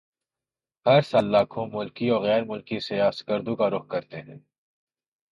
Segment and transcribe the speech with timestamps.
[0.85, 4.37] ہر سال لاکھوں ملکی وغیر ملکی سیاح سکردو کا رخ کرتے ہیں